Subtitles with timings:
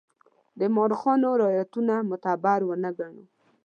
[0.59, 3.23] د مورخانو روایتونه معتبر ونه ګڼو.